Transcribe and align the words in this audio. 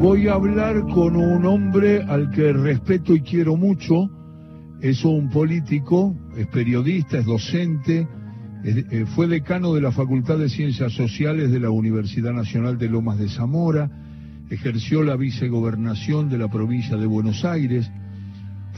voy 0.00 0.28
a 0.28 0.32
hablar 0.32 0.80
con 0.94 1.14
un 1.14 1.44
hombre 1.44 2.02
al 2.02 2.30
que 2.30 2.54
respeto 2.54 3.14
y 3.14 3.20
quiero 3.20 3.56
mucho. 3.56 4.08
Es 4.80 5.04
un 5.04 5.28
político, 5.28 6.16
es 6.38 6.46
periodista, 6.46 7.18
es 7.18 7.26
docente, 7.26 8.08
eh, 8.64 9.04
fue 9.14 9.28
decano 9.28 9.74
de 9.74 9.82
la 9.82 9.92
Facultad 9.92 10.38
de 10.38 10.48
Ciencias 10.48 10.94
Sociales 10.94 11.50
de 11.50 11.60
la 11.60 11.68
Universidad 11.68 12.32
Nacional 12.32 12.78
de 12.78 12.88
Lomas 12.88 13.18
de 13.18 13.28
Zamora, 13.28 13.90
ejerció 14.48 15.02
la 15.02 15.16
vicegobernación 15.16 16.30
de 16.30 16.38
la 16.38 16.48
provincia 16.48 16.96
de 16.96 17.04
Buenos 17.04 17.44
Aires, 17.44 17.90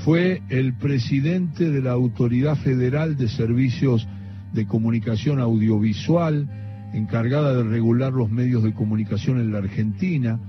fue 0.04 0.42
el 0.48 0.74
presidente 0.74 1.70
de 1.70 1.82
la 1.82 1.92
Autoridad 1.92 2.56
Federal 2.56 3.16
de 3.16 3.28
Servicios 3.28 4.08
de 4.52 4.66
Comunicación 4.66 5.38
Audiovisual, 5.38 6.48
encargada 6.94 7.54
de 7.54 7.62
regular 7.62 8.12
los 8.12 8.28
medios 8.28 8.64
de 8.64 8.74
comunicación 8.74 9.38
en 9.38 9.52
la 9.52 9.58
Argentina, 9.58 10.40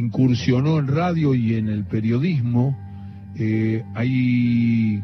incursionó 0.00 0.78
en 0.78 0.88
radio 0.88 1.34
y 1.34 1.54
en 1.54 1.68
el 1.68 1.84
periodismo. 1.84 2.76
Eh, 3.36 3.84
hay, 3.94 5.02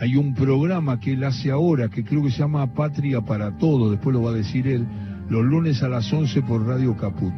hay 0.00 0.16
un 0.16 0.34
programa 0.34 1.00
que 1.00 1.12
él 1.12 1.24
hace 1.24 1.50
ahora 1.50 1.88
que 1.88 2.04
creo 2.04 2.22
que 2.22 2.30
se 2.30 2.40
llama 2.40 2.74
Patria 2.74 3.20
para 3.20 3.56
Todo, 3.56 3.90
después 3.90 4.14
lo 4.14 4.22
va 4.22 4.30
a 4.30 4.34
decir 4.34 4.66
él, 4.66 4.86
los 5.28 5.44
lunes 5.44 5.82
a 5.82 5.88
las 5.88 6.12
11 6.12 6.42
por 6.42 6.66
Radio 6.66 6.96
Caput. 6.96 7.32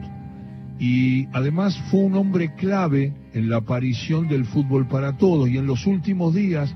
Y 0.81 1.29
además 1.33 1.79
fue 1.91 2.01
un 2.01 2.17
hombre 2.17 2.55
clave 2.57 3.13
en 3.33 3.49
la 3.49 3.59
aparición 3.59 4.27
del 4.27 4.45
fútbol 4.45 4.89
para 4.89 5.17
todos 5.17 5.49
y 5.49 5.59
en 5.59 5.67
los 5.67 5.87
últimos 5.87 6.35
días 6.35 6.75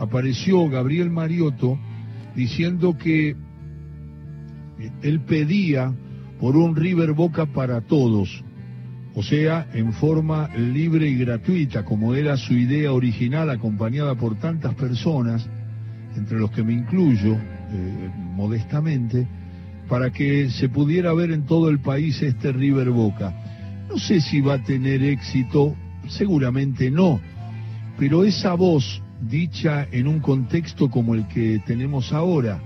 apareció 0.00 0.68
Gabriel 0.68 1.10
Mariotto 1.10 1.78
diciendo 2.34 2.96
que 2.98 3.36
él 5.02 5.20
pedía 5.20 5.92
por 6.40 6.56
un 6.56 6.74
River 6.74 7.12
Boca 7.12 7.46
para 7.46 7.82
todos, 7.82 8.42
o 9.20 9.22
sea, 9.22 9.66
en 9.74 9.92
forma 9.92 10.48
libre 10.56 11.06
y 11.06 11.14
gratuita, 11.14 11.84
como 11.84 12.14
era 12.14 12.38
su 12.38 12.54
idea 12.54 12.90
original, 12.90 13.50
acompañada 13.50 14.14
por 14.14 14.36
tantas 14.36 14.74
personas, 14.74 15.46
entre 16.16 16.38
los 16.38 16.50
que 16.52 16.62
me 16.62 16.72
incluyo 16.72 17.34
eh, 17.34 18.10
modestamente, 18.34 19.28
para 19.90 20.08
que 20.08 20.48
se 20.48 20.70
pudiera 20.70 21.12
ver 21.12 21.32
en 21.32 21.44
todo 21.44 21.68
el 21.68 21.80
país 21.80 22.22
este 22.22 22.50
River 22.50 22.88
Boca. 22.88 23.34
No 23.90 23.98
sé 23.98 24.22
si 24.22 24.40
va 24.40 24.54
a 24.54 24.64
tener 24.64 25.02
éxito, 25.02 25.76
seguramente 26.08 26.90
no, 26.90 27.20
pero 27.98 28.24
esa 28.24 28.54
voz 28.54 29.02
dicha 29.20 29.86
en 29.92 30.08
un 30.08 30.20
contexto 30.20 30.88
como 30.88 31.14
el 31.14 31.28
que 31.28 31.60
tenemos 31.66 32.14
ahora, 32.14 32.58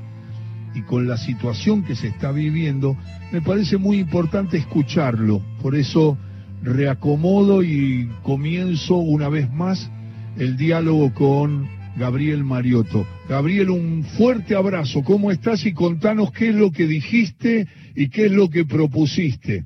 y 0.72 0.82
con 0.82 1.08
la 1.08 1.16
situación 1.16 1.82
que 1.82 1.96
se 1.96 2.06
está 2.06 2.30
viviendo, 2.30 2.96
me 3.32 3.42
parece 3.42 3.76
muy 3.76 3.98
importante 3.98 4.56
escucharlo. 4.56 5.42
Por 5.60 5.74
eso 5.74 6.16
reacomodo 6.64 7.62
y 7.62 8.08
comienzo 8.22 8.96
una 8.96 9.28
vez 9.28 9.52
más 9.52 9.90
el 10.38 10.56
diálogo 10.56 11.12
con 11.12 11.68
Gabriel 11.96 12.42
Mariotto. 12.42 13.06
Gabriel, 13.28 13.70
un 13.70 14.04
fuerte 14.04 14.56
abrazo. 14.56 15.02
¿Cómo 15.04 15.30
estás? 15.30 15.64
Y 15.66 15.74
contanos 15.74 16.32
qué 16.32 16.48
es 16.48 16.54
lo 16.54 16.72
que 16.72 16.86
dijiste 16.86 17.68
y 17.94 18.08
qué 18.08 18.26
es 18.26 18.32
lo 18.32 18.48
que 18.48 18.64
propusiste. 18.64 19.64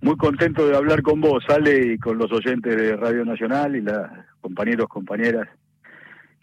Muy 0.00 0.16
contento 0.16 0.66
de 0.68 0.76
hablar 0.76 1.02
con 1.02 1.20
vos, 1.20 1.44
Ale, 1.48 1.94
y 1.94 1.98
con 1.98 2.18
los 2.18 2.30
oyentes 2.30 2.76
de 2.76 2.96
Radio 2.96 3.24
Nacional 3.24 3.76
y 3.76 3.80
los 3.80 4.06
compañeros, 4.42 4.86
compañeras, 4.88 5.48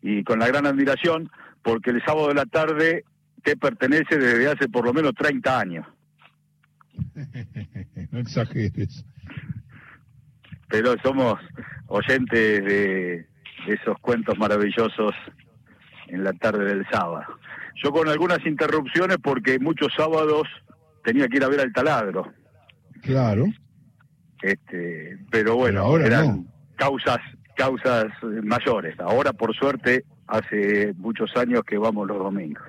y 0.02 0.24
con 0.24 0.40
la 0.40 0.48
gran 0.48 0.66
admiración, 0.66 1.30
porque 1.62 1.92
el 1.92 2.02
sábado 2.04 2.30
de 2.30 2.34
la 2.34 2.46
tarde 2.46 3.04
te 3.44 3.56
pertenece 3.56 4.18
desde 4.18 4.48
hace 4.48 4.68
por 4.68 4.86
lo 4.86 4.94
menos 4.94 5.14
30 5.14 5.60
años. 5.60 5.86
no 8.12 8.20
exageres. 8.20 9.06
Pero 10.72 10.96
somos 11.04 11.40
oyentes 11.88 12.64
de, 12.64 13.26
esos 13.68 14.00
cuentos 14.00 14.38
maravillosos 14.38 15.14
en 16.08 16.24
la 16.24 16.34
tarde 16.34 16.66
del 16.66 16.88
sábado. 16.90 17.26
Yo 17.84 17.92
con 17.92 18.08
algunas 18.08 18.44
interrupciones 18.46 19.18
porque 19.22 19.60
muchos 19.60 19.94
sábados 19.96 20.48
tenía 21.04 21.28
que 21.28 21.38
ir 21.38 21.44
a 21.44 21.50
ver 21.50 21.60
al 21.60 21.74
taladro. 21.74 22.32
Claro. 23.02 23.46
Este, 24.42 25.18
pero 25.30 25.56
bueno, 25.56 25.82
ahora 25.82 26.08
eran 26.08 26.48
causas 26.76 27.20
causas 27.56 28.08
mayores. 28.44 29.00
Ahora 29.00 29.34
por 29.34 29.54
suerte 29.56 30.06
hace 30.28 30.94
muchos 30.98 31.36
años 31.36 31.62
que 31.64 31.78
vamos 31.78 32.08
los 32.08 32.18
domingos. 32.18 32.64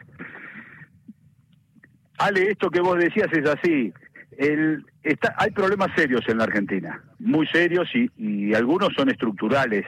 Ale, 2.18 2.50
esto 2.50 2.70
que 2.70 2.80
vos 2.80 2.98
decías 2.98 3.28
es 3.32 3.48
así. 3.48 3.92
El, 4.42 4.84
está, 5.04 5.36
hay 5.38 5.52
problemas 5.52 5.92
serios 5.94 6.22
en 6.26 6.38
la 6.38 6.44
Argentina, 6.44 7.00
muy 7.20 7.46
serios 7.46 7.88
y, 7.94 8.52
algunos 8.54 8.88
son 8.96 9.08
estructurales 9.08 9.86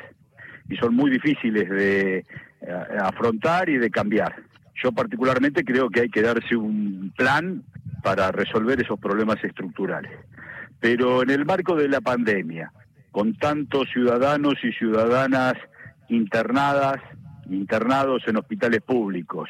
y 0.70 0.76
son 0.76 0.94
muy 0.94 1.10
difíciles 1.10 1.68
de 1.68 2.18
eh, 2.18 2.24
afrontar 3.02 3.68
y 3.68 3.78
de 3.78 3.90
cambiar. 3.90 4.32
Yo 4.80 4.92
particularmente 4.92 5.64
creo 5.64 5.90
que 5.90 6.02
hay 6.02 6.08
que 6.08 6.22
darse 6.22 6.54
un 6.54 7.12
plan 7.16 7.64
para 8.04 8.30
resolver 8.30 8.80
esos 8.80 9.00
problemas 9.00 9.42
estructurales. 9.42 10.12
Pero 10.78 11.24
en 11.24 11.30
el 11.30 11.44
marco 11.44 11.74
de 11.74 11.88
la 11.88 12.00
pandemia, 12.00 12.70
con 13.10 13.34
tantos 13.34 13.88
ciudadanos 13.92 14.54
y 14.62 14.70
ciudadanas 14.70 15.54
internadas, 16.08 17.00
internados 17.50 18.22
en 18.28 18.36
hospitales 18.36 18.82
públicos, 18.82 19.48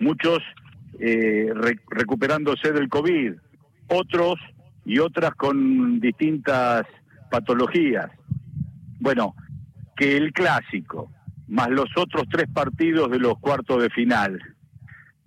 muchos 0.00 0.40
eh, 0.98 1.52
recuperándose 1.88 2.72
del 2.72 2.88
COVID, 2.88 3.34
otros 3.90 4.34
y 4.84 4.98
otras 4.98 5.34
con 5.34 6.00
distintas 6.00 6.86
patologías. 7.30 8.10
Bueno, 8.98 9.34
que 9.96 10.16
el 10.16 10.32
clásico, 10.32 11.10
más 11.48 11.68
los 11.68 11.90
otros 11.96 12.24
tres 12.30 12.46
partidos 12.52 13.10
de 13.10 13.18
los 13.18 13.38
cuartos 13.38 13.82
de 13.82 13.90
final, 13.90 14.40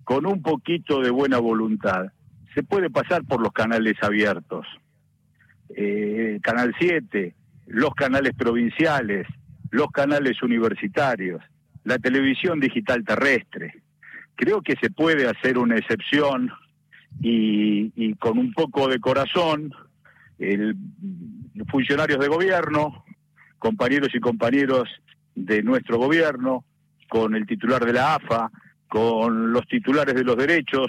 con 0.04 0.26
un 0.26 0.42
poquito 0.42 1.00
de 1.00 1.10
buena 1.10 1.38
voluntad, 1.38 2.12
se 2.54 2.62
puede 2.62 2.90
pasar 2.90 3.24
por 3.24 3.40
los 3.40 3.52
canales 3.52 3.94
abiertos. 4.02 4.66
Eh, 5.76 6.38
Canal 6.42 6.74
7, 6.78 7.34
los 7.66 7.94
canales 7.94 8.34
provinciales, 8.36 9.26
los 9.70 9.90
canales 9.90 10.42
universitarios, 10.42 11.42
la 11.84 11.98
televisión 11.98 12.60
digital 12.60 13.04
terrestre 13.04 13.84
creo 14.36 14.62
que 14.62 14.76
se 14.76 14.90
puede 14.90 15.28
hacer 15.28 15.58
una 15.58 15.76
excepción 15.76 16.50
y, 17.20 18.14
con 18.14 18.38
un 18.38 18.52
poco 18.52 18.88
de 18.88 19.00
corazón, 19.00 19.72
el, 20.38 20.76
funcionarios 21.70 22.18
de 22.18 22.28
gobierno, 22.28 23.04
compañeros 23.58 24.10
y 24.14 24.20
compañeros 24.20 24.88
de 25.34 25.62
nuestro 25.62 25.98
gobierno, 25.98 26.64
con 27.08 27.34
el 27.34 27.46
titular 27.46 27.84
de 27.84 27.92
la 27.92 28.16
AFA, 28.16 28.50
con 28.88 29.52
los 29.52 29.66
titulares 29.66 30.14
de 30.14 30.24
los 30.24 30.36
derechos, 30.36 30.88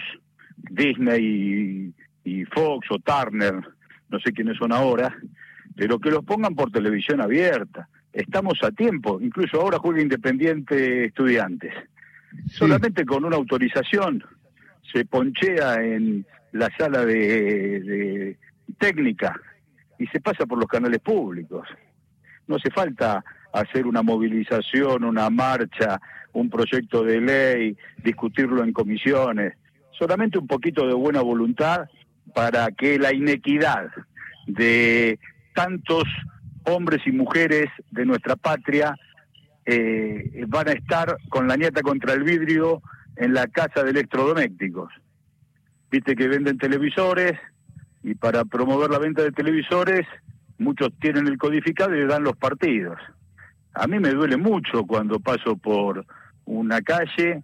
Disney 0.57 1.93
y, 2.23 2.31
y 2.39 2.45
Fox 2.45 2.87
o 2.89 2.99
Turner, 2.99 3.55
no 4.09 4.19
sé 4.19 4.31
quiénes 4.33 4.57
son 4.57 4.71
ahora, 4.71 5.15
pero 5.75 5.99
que 5.99 6.11
los 6.11 6.23
pongan 6.23 6.55
por 6.55 6.71
televisión 6.71 7.21
abierta. 7.21 7.87
Estamos 8.13 8.63
a 8.63 8.71
tiempo, 8.71 9.19
incluso 9.21 9.59
ahora 9.59 9.77
juega 9.77 10.01
Independiente 10.01 11.05
Estudiantes. 11.05 11.73
Solamente 12.47 13.05
con 13.05 13.25
una 13.25 13.35
autorización 13.35 14.23
se 14.91 15.05
ponchea 15.05 15.75
en 15.83 16.25
la 16.51 16.69
sala 16.77 17.05
de, 17.05 18.37
técnica 18.77 19.39
y 19.97 20.07
se 20.07 20.19
pasa 20.19 20.45
por 20.45 20.57
los 20.57 20.67
canales 20.67 20.99
públicos. 20.99 21.67
No 22.47 22.55
hace 22.55 22.69
falta 22.71 23.23
hacer 23.53 23.87
una 23.87 24.01
movilización, 24.01 25.03
una 25.03 25.29
marcha, 25.29 25.99
un 26.33 26.49
proyecto 26.49 27.03
de 27.03 27.21
ley, 27.21 27.77
discutirlo 28.03 28.63
en 28.63 28.73
comisiones, 28.73 29.53
solamente 29.97 30.37
un 30.37 30.47
poquito 30.47 30.85
de 30.87 30.93
buena 30.93 31.21
voluntad 31.21 31.87
para 32.33 32.67
que 32.71 32.99
la 32.99 33.13
inequidad 33.13 33.89
de 34.45 35.19
tantos 35.53 36.03
hombres 36.65 37.01
y 37.05 37.11
mujeres 37.11 37.67
de 37.91 38.05
nuestra 38.05 38.35
patria 38.35 38.95
eh, 39.65 40.43
van 40.47 40.67
a 40.67 40.73
estar 40.73 41.17
con 41.29 41.47
la 41.47 41.55
nieta 41.55 41.81
contra 41.81 42.13
el 42.13 42.23
vidrio 42.23 42.81
en 43.15 43.33
la 43.33 43.47
casa 43.47 43.83
de 43.83 43.91
electrodomésticos. 43.91 44.91
Viste 45.91 46.15
que 46.15 46.27
venden 46.27 46.57
televisores 46.57 47.33
y 48.03 48.15
para 48.15 48.45
promover 48.45 48.89
la 48.89 48.99
venta 48.99 49.23
de 49.23 49.31
televisores 49.31 50.05
muchos 50.57 50.89
tienen 50.99 51.27
el 51.27 51.37
codificado 51.37 51.95
y 51.95 51.99
le 51.99 52.07
dan 52.07 52.23
los 52.23 52.35
partidos. 52.35 52.97
A 53.73 53.87
mí 53.87 53.99
me 53.99 54.11
duele 54.11 54.37
mucho 54.37 54.83
cuando 54.85 55.19
paso 55.19 55.57
por 55.57 56.05
una 56.45 56.81
calle 56.81 57.43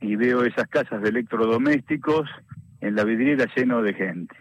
y 0.00 0.16
veo 0.16 0.44
esas 0.44 0.68
casas 0.68 1.02
de 1.02 1.08
electrodomésticos 1.08 2.28
en 2.80 2.96
la 2.96 3.04
vidriera 3.04 3.46
lleno 3.56 3.82
de 3.82 3.94
gente, 3.94 4.34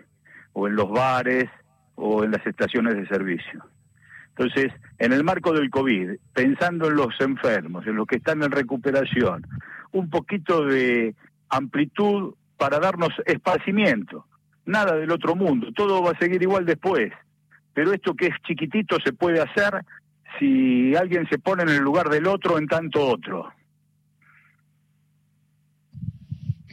o 0.53 0.67
en 0.67 0.75
los 0.75 0.89
bares, 0.89 1.49
o 1.95 2.23
en 2.23 2.31
las 2.31 2.45
estaciones 2.45 2.95
de 2.95 3.07
servicio. 3.07 3.63
Entonces, 4.29 4.73
en 4.97 5.13
el 5.13 5.23
marco 5.23 5.53
del 5.53 5.69
COVID, 5.69 6.11
pensando 6.33 6.87
en 6.87 6.95
los 6.95 7.19
enfermos, 7.19 7.85
en 7.85 7.95
los 7.95 8.07
que 8.07 8.15
están 8.15 8.41
en 8.41 8.51
recuperación, 8.51 9.45
un 9.91 10.09
poquito 10.09 10.65
de 10.65 11.15
amplitud 11.49 12.33
para 12.57 12.79
darnos 12.79 13.09
esparcimiento, 13.25 14.25
nada 14.65 14.95
del 14.95 15.11
otro 15.11 15.35
mundo, 15.35 15.71
todo 15.73 16.01
va 16.03 16.11
a 16.11 16.19
seguir 16.19 16.41
igual 16.41 16.65
después, 16.65 17.11
pero 17.73 17.93
esto 17.93 18.13
que 18.13 18.27
es 18.27 18.33
chiquitito 18.47 18.97
se 19.03 19.13
puede 19.13 19.41
hacer 19.41 19.83
si 20.39 20.95
alguien 20.95 21.27
se 21.29 21.39
pone 21.39 21.63
en 21.63 21.69
el 21.69 21.79
lugar 21.79 22.09
del 22.09 22.27
otro 22.27 22.57
en 22.57 22.67
tanto 22.67 23.05
otro. 23.05 23.51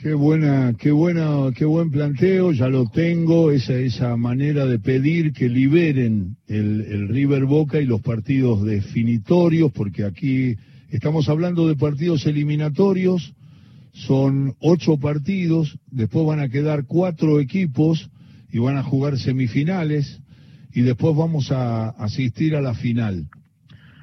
Qué 0.01 0.15
buena, 0.15 0.75
qué 0.79 0.93
buena, 0.93 1.51
qué 1.57 1.65
buen 1.65 1.91
planteo, 1.91 2.53
ya 2.53 2.69
lo 2.69 2.89
tengo, 2.89 3.51
esa, 3.51 3.73
esa 3.73 4.17
manera 4.17 4.65
de 4.65 4.79
pedir 4.79 5.33
que 5.33 5.49
liberen 5.49 6.37
el, 6.47 6.83
el 6.83 7.09
River 7.09 7.47
Boca 7.47 7.81
y 7.81 7.87
los 7.87 8.01
partidos 8.01 8.63
definitorios, 8.65 9.73
porque 9.73 10.05
aquí 10.05 10.57
estamos 10.91 11.29
hablando 11.29 11.69
de 11.69 11.77
partidos 11.77 12.27
eliminatorios, 12.27 13.35
son 13.93 14.55
ocho 14.61 14.99
partidos, 14.99 15.79
después 15.91 16.27
van 16.27 16.41
a 16.41 16.49
quedar 16.49 16.85
cuatro 16.87 17.41
equipos 17.41 18.11
y 18.51 18.59
van 18.59 18.77
a 18.77 18.83
jugar 18.83 19.19
semifinales 19.19 20.21
y 20.73 20.83
después 20.83 21.17
vamos 21.17 21.51
a 21.51 21.91
asistir 21.91 22.55
a 22.55 22.61
la 22.61 22.75
final 22.75 23.27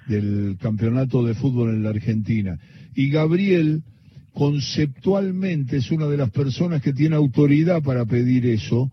del 0.08 0.58
campeonato 0.60 1.24
de 1.24 1.34
fútbol 1.34 1.70
en 1.70 1.84
la 1.84 1.90
Argentina. 1.90 2.60
Y 2.94 3.10
Gabriel 3.10 3.84
conceptualmente 4.34 5.78
es 5.78 5.92
una 5.92 6.08
de 6.08 6.18
las 6.18 6.30
personas 6.30 6.82
que 6.82 6.94
tiene 6.94 7.16
autoridad 7.16 7.82
para 7.82 8.06
pedir 8.06 8.46
eso, 8.46 8.92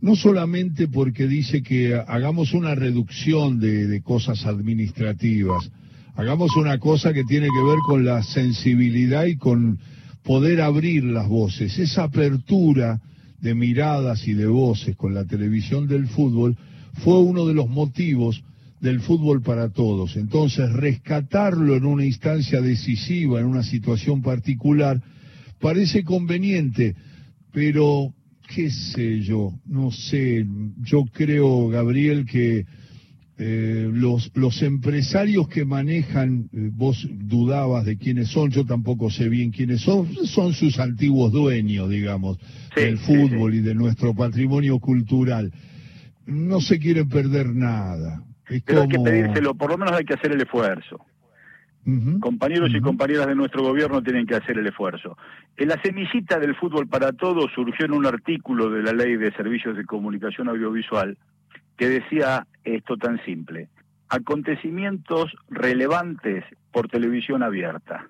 no 0.00 0.16
solamente 0.16 0.88
porque 0.88 1.28
dice 1.28 1.62
que 1.62 1.94
hagamos 1.94 2.54
una 2.54 2.74
reducción 2.74 3.60
de, 3.60 3.86
de, 3.86 4.02
cosas 4.02 4.46
administrativas, 4.46 5.70
hagamos 6.14 6.56
una 6.56 6.78
cosa 6.78 7.12
que 7.12 7.24
tiene 7.24 7.46
que 7.46 7.68
ver 7.68 7.78
con 7.86 8.04
la 8.04 8.22
sensibilidad 8.22 9.24
y 9.24 9.36
con 9.36 9.78
poder 10.22 10.60
abrir 10.60 11.04
las 11.04 11.28
voces, 11.28 11.78
esa 11.78 12.04
apertura 12.04 13.00
de 13.40 13.54
miradas 13.54 14.26
y 14.28 14.34
de 14.34 14.46
voces 14.46 14.96
con 14.96 15.14
la 15.14 15.24
televisión 15.24 15.88
del 15.88 16.06
fútbol 16.08 16.56
fue 17.02 17.18
uno 17.18 17.46
de 17.46 17.54
los 17.54 17.68
motivos 17.68 18.42
del 18.80 19.00
fútbol 19.00 19.42
para 19.42 19.70
todos. 19.70 20.16
Entonces, 20.16 20.70
rescatarlo 20.72 21.76
en 21.76 21.84
una 21.84 22.04
instancia 22.04 22.60
decisiva, 22.60 23.40
en 23.40 23.46
una 23.46 23.62
situación 23.62 24.22
particular, 24.22 25.00
parece 25.60 26.02
conveniente, 26.02 26.96
pero 27.52 28.12
qué 28.54 28.70
sé 28.70 29.20
yo, 29.20 29.52
no 29.66 29.90
sé, 29.90 30.46
yo 30.82 31.04
creo, 31.12 31.68
Gabriel, 31.68 32.26
que 32.26 32.66
eh, 33.42 33.88
los, 33.90 34.30
los 34.34 34.60
empresarios 34.60 35.48
que 35.48 35.64
manejan, 35.64 36.50
eh, 36.52 36.68
vos 36.70 37.08
dudabas 37.10 37.86
de 37.86 37.96
quiénes 37.96 38.28
son, 38.28 38.50
yo 38.50 38.66
tampoco 38.66 39.08
sé 39.08 39.30
bien 39.30 39.50
quiénes 39.50 39.80
son, 39.80 40.14
son 40.26 40.52
sus 40.52 40.78
antiguos 40.78 41.32
dueños, 41.32 41.88
digamos, 41.88 42.38
del 42.76 42.98
fútbol 42.98 43.54
y 43.54 43.60
de 43.60 43.74
nuestro 43.74 44.14
patrimonio 44.14 44.78
cultural. 44.78 45.50
No 46.26 46.60
se 46.60 46.78
quieren 46.78 47.08
perder 47.08 47.54
nada. 47.54 48.22
Pero 48.66 48.82
hay 48.82 48.88
que 48.88 48.98
pedírselo, 48.98 49.54
por 49.54 49.70
lo 49.70 49.78
menos 49.78 49.94
hay 49.94 50.04
que 50.04 50.12
hacer 50.12 50.32
el 50.32 50.42
esfuerzo. 50.42 51.00
Compañeros 52.20 52.70
y 52.74 52.80
compañeras 52.82 53.26
de 53.26 53.34
nuestro 53.34 53.62
gobierno 53.62 54.02
tienen 54.02 54.26
que 54.26 54.34
hacer 54.34 54.58
el 54.58 54.66
esfuerzo. 54.66 55.16
En 55.56 55.68
la 55.68 55.80
semillita 55.80 56.38
del 56.38 56.54
fútbol 56.56 56.88
para 56.88 57.12
todos 57.12 57.50
surgió 57.54 57.86
en 57.86 57.92
un 57.92 58.04
artículo 58.04 58.68
de 58.68 58.82
la 58.82 58.92
Ley 58.92 59.16
de 59.16 59.32
Servicios 59.32 59.78
de 59.78 59.86
Comunicación 59.86 60.50
Audiovisual 60.50 61.16
que 61.78 61.88
decía 61.88 62.46
esto 62.64 62.96
tan 62.96 63.22
simple. 63.24 63.68
Acontecimientos 64.08 65.32
relevantes 65.48 66.44
por 66.72 66.88
televisión 66.88 67.42
abierta. 67.42 68.08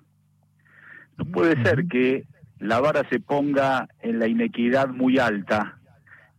No 1.17 1.25
puede 1.25 1.61
ser 1.63 1.85
que 1.87 2.25
la 2.59 2.79
vara 2.79 3.07
se 3.09 3.19
ponga 3.19 3.87
en 4.01 4.19
la 4.19 4.27
inequidad 4.27 4.89
muy 4.89 5.19
alta 5.19 5.77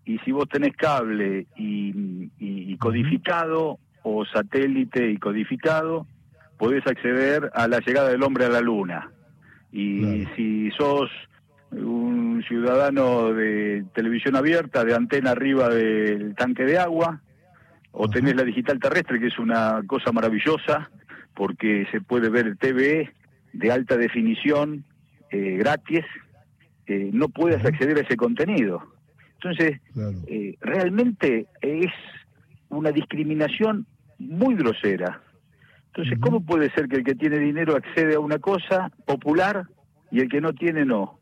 y 0.04 0.18
si 0.18 0.32
vos 0.32 0.48
tenés 0.48 0.76
cable 0.76 1.46
y 1.56 2.76
codificado 2.78 3.78
o 4.02 4.24
satélite 4.24 5.10
y 5.10 5.16
codificado, 5.18 6.06
podés 6.58 6.86
acceder 6.86 7.50
a 7.54 7.68
la 7.68 7.80
llegada 7.80 8.10
del 8.10 8.22
hombre 8.22 8.44
a 8.44 8.48
la 8.48 8.60
luna. 8.60 9.10
Y 9.72 10.26
si 10.36 10.70
sos 10.72 11.10
un 11.70 12.44
ciudadano 12.46 13.32
de 13.32 13.84
televisión 13.94 14.36
abierta, 14.36 14.84
de 14.84 14.94
antena 14.94 15.30
arriba 15.30 15.68
del 15.68 16.34
tanque 16.34 16.64
de 16.64 16.78
agua, 16.78 17.20
o 17.92 18.08
tenés 18.08 18.34
la 18.34 18.44
digital 18.44 18.78
terrestre, 18.80 19.20
que 19.20 19.28
es 19.28 19.38
una 19.38 19.82
cosa 19.86 20.12
maravillosa, 20.12 20.90
porque 21.34 21.86
se 21.90 22.00
puede 22.00 22.28
ver 22.28 22.56
TV 22.56 23.12
de 23.52 23.72
alta 23.72 23.96
definición 23.96 24.84
eh, 25.30 25.56
gratis, 25.58 26.04
eh, 26.86 27.10
no 27.12 27.28
puedes 27.28 27.64
acceder 27.64 27.98
a 27.98 28.00
ese 28.00 28.16
contenido. 28.16 28.82
Entonces, 29.34 29.80
eh, 30.26 30.56
realmente 30.60 31.46
es 31.60 31.92
una 32.68 32.92
discriminación 32.92 33.86
muy 34.18 34.54
grosera. 34.54 35.20
Entonces, 35.88 36.18
¿cómo 36.20 36.44
puede 36.44 36.70
ser 36.70 36.88
que 36.88 36.96
el 36.96 37.04
que 37.04 37.14
tiene 37.14 37.38
dinero 37.38 37.76
accede 37.76 38.14
a 38.14 38.20
una 38.20 38.38
cosa 38.38 38.90
popular 39.04 39.66
y 40.10 40.20
el 40.20 40.28
que 40.28 40.40
no 40.40 40.52
tiene 40.52 40.84
no? 40.84 41.18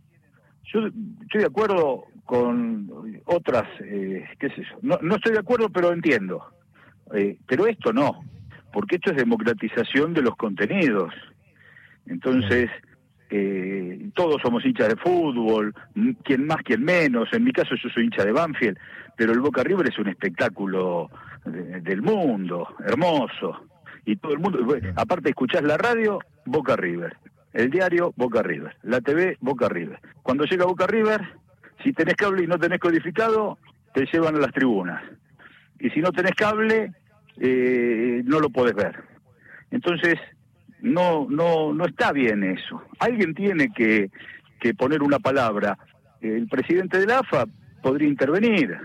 Yo 0.73 0.87
estoy 1.23 1.41
de 1.41 1.47
acuerdo 1.47 2.05
con 2.25 2.91
otras, 3.25 3.65
eh, 3.81 4.25
qué 4.39 4.49
sé 4.51 4.63
yo, 4.63 4.79
no, 4.83 4.99
no 5.03 5.17
estoy 5.17 5.33
de 5.33 5.41
acuerdo, 5.41 5.71
pero 5.71 5.93
entiendo. 5.93 6.45
Eh, 7.15 7.39
pero 7.47 7.67
esto 7.67 7.93
no, 7.93 8.25
porque 8.73 8.97
esto 8.97 9.11
es 9.11 9.17
democratización 9.17 10.15
de 10.15 10.23
los 10.23 10.37
contenidos. 10.37 11.13
Entonces, 12.07 12.71
eh, 13.31 14.11
todos 14.15 14.41
somos 14.43 14.65
hinchas 14.65 14.89
de 14.89 14.97
fútbol, 14.97 15.75
quien 16.25 16.47
más, 16.47 16.63
quien 16.63 16.83
menos. 16.83 17.29
En 17.33 17.45
mi 17.45 17.53
caso 17.53 17.75
yo 17.75 17.89
soy 17.91 18.05
hincha 18.05 18.25
de 18.25 18.33
Banfield, 18.33 18.79
pero 19.17 19.33
el 19.33 19.41
Boca 19.41 19.63
River 19.63 19.89
es 19.89 19.99
un 19.99 20.09
espectáculo 20.09 21.11
del 21.45 22.03
mundo, 22.03 22.75
hermoso. 22.85 23.67
Y 24.05 24.17
todo 24.17 24.33
el 24.33 24.39
mundo, 24.39 24.59
aparte 24.97 25.31
escuchás 25.31 25.63
la 25.63 25.77
radio, 25.77 26.19
Boca 26.45 26.77
River. 26.77 27.17
El 27.53 27.71
diario, 27.71 28.13
Boca 28.17 28.43
River. 28.43 28.77
La 28.83 29.01
TV, 29.01 29.37
Boca 29.41 29.69
River. 29.69 30.01
Cuando 30.23 30.45
llega 30.45 30.65
Boca 30.65 30.87
River, 30.87 31.21
si 31.83 31.93
tenés 31.93 32.15
cable 32.15 32.45
y 32.45 32.47
no 32.47 32.59
tenés 32.59 32.79
codificado, 32.79 33.59
te 33.93 34.07
llevan 34.07 34.37
a 34.37 34.41
las 34.41 34.53
tribunas. 34.53 35.03
Y 35.81 35.91
si 35.91 36.01
no 36.01 36.13
tenés 36.13 36.35
cable, 36.35 36.93
eh, 37.39 38.23
no 38.25 38.41
lo 38.41 38.51
podés 38.51 38.75
ver. 38.75 39.03
Entonces, 39.71 40.17
no, 40.81 41.27
no, 41.29 41.73
no 41.73 41.85
está 41.87 42.13
bien 42.13 42.45
eso. 42.45 42.83
Alguien 42.99 43.35
tiene 43.35 43.73
que, 43.73 44.11
que 44.61 44.75
poner 44.75 45.03
una 45.03 45.19
palabra. 45.19 45.79
El 46.21 46.49
presidente 46.49 46.99
de 46.99 47.07
la 47.07 47.21
AFA 47.21 47.47
podría 47.83 48.09
intervenir 48.09 48.79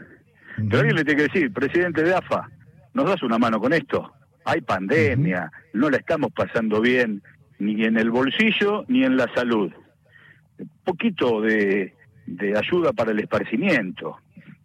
pero 0.56 0.80
alguien 0.80 0.96
le 0.96 1.04
tiene 1.04 1.22
que 1.22 1.34
decir, 1.34 1.54
presidente 1.54 2.04
de 2.04 2.14
AFA, 2.14 2.50
¿nos 2.94 3.06
das 3.06 3.22
una 3.24 3.38
mano 3.38 3.60
con 3.60 3.74
esto? 3.74 4.14
Hay 4.46 4.62
pandemia, 4.62 5.52
no 5.74 5.90
la 5.90 5.98
estamos 5.98 6.32
pasando 6.32 6.80
bien 6.82 7.22
ni 7.60 7.84
en 7.84 7.98
el 7.98 8.10
bolsillo 8.10 8.86
ni 8.88 9.04
en 9.04 9.18
la 9.18 9.28
salud. 9.34 9.72
Un 10.58 10.70
poquito 10.84 11.42
de, 11.42 11.94
de 12.26 12.58
ayuda 12.58 12.94
para 12.94 13.12
el 13.12 13.20
esparcimiento 13.20 14.18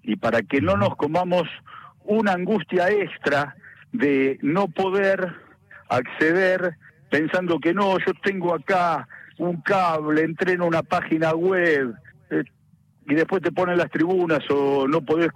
y 0.02 0.16
para 0.16 0.42
que 0.42 0.60
no 0.60 0.76
nos 0.76 0.96
comamos 0.96 1.48
una 2.04 2.32
angustia 2.32 2.90
extra 2.90 3.54
de 3.92 4.38
no 4.42 4.68
poder 4.68 5.34
acceder 5.88 6.76
pensando 7.10 7.58
que 7.58 7.74
no, 7.74 7.98
yo 7.98 8.12
tengo 8.22 8.54
acá 8.54 9.08
un 9.38 9.60
cable, 9.62 10.22
entreno 10.22 10.66
una 10.66 10.82
página 10.82 11.34
web, 11.34 11.94
eh, 12.30 12.44
y 13.08 13.14
después 13.14 13.42
te 13.42 13.50
ponen 13.50 13.76
las 13.76 13.90
tribunas 13.90 14.40
o 14.50 14.86
no 14.86 15.02
podés 15.02 15.30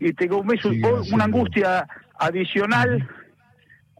y 0.00 0.12
te 0.12 0.28
comes 0.28 0.64
una 0.64 1.24
angustia 1.24 1.86
adicional 2.18 3.08